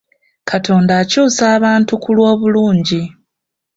Katonda 0.49 0.91
akyusa 1.01 1.43
abantu 1.57 1.91
ku 2.03 2.09
lw'obulungi. 2.17 3.01